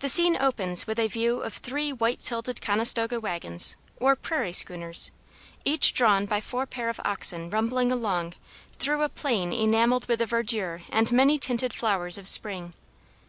[0.00, 5.12] The scene opens with a view of three white tilted Conestoga wagons or "prairie schooners,"
[5.64, 8.34] each drawn by four pair of oxen rumbling along
[8.80, 12.72] through a plain enameled with the verdure and many tinted flowers of spring.